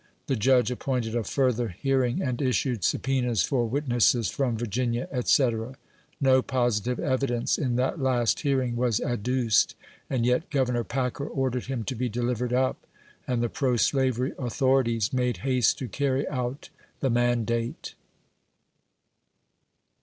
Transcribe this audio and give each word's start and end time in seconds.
The 0.25 0.35
Judge 0.35 0.71
appointed 0.71 1.13
a 1.15 1.23
further 1.23 1.67
hearing, 1.67 2.23
and 2.23 2.41
issued 2.41 2.83
subpoenas 2.83 3.43
for 3.43 3.67
witnesses 3.69 4.31
from 4.31 4.57
Virginia, 4.57 5.07
&c. 5.25 5.51
No 6.19 6.41
positive 6.41 6.99
evidence 6.99 7.55
in 7.59 7.75
that 7.75 7.99
last 7.99 8.39
hearing 8.39 8.75
was 8.75 8.99
adduced, 8.99 9.75
and 10.09 10.25
yet 10.25 10.49
Governor 10.49 10.83
Packer 10.83 11.27
ordered 11.27 11.65
him 11.65 11.83
to 11.83 11.93
be 11.93 12.09
delivered 12.09 12.51
up; 12.51 12.87
and 13.27 13.43
the 13.43 13.47
pro 13.47 13.77
slavery 13.77 14.33
authorities 14.39 15.13
made 15.13 15.37
haste 15.45 15.77
to 15.77 15.87
carry 15.87 16.27
out 16.29 16.69
the 16.99 17.11
mandate. 17.11 17.93